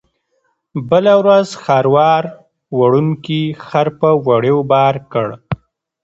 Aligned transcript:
بله 0.89 1.13
ورځ 1.21 1.47
خروار 1.63 2.23
وړونکي 2.79 3.41
خر 3.65 3.87
په 3.99 4.09
وړیو 4.27 4.57
بار 4.71 4.95
کړ. 5.11 5.27